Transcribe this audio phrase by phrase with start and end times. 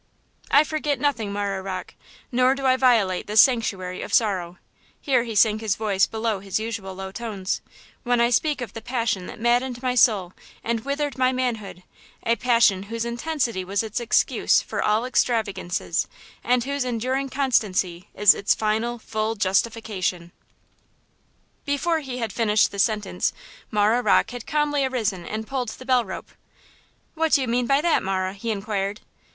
[0.49, 1.93] "I forget nothing, Marah Rocke;
[2.31, 6.95] nor do I violate this sanctuary of sorrow"–here he sank his voice below his usual
[6.95, 10.33] low tones–"when I speak of the passion that maddened my youth
[10.63, 16.07] and withered my manhood–a passion whose intensity was its excuse for all extravagances
[16.43, 20.31] and whose enduring constancy is its final, full justification!"
[21.63, 23.33] Before he had finished this sentence
[23.69, 26.31] Marah Rocke had calmly arisen and pulled the bell rope.
[27.13, 29.01] "What mean you by that, Marah?" he inquired.